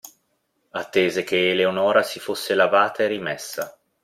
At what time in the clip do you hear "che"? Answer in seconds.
1.23-1.51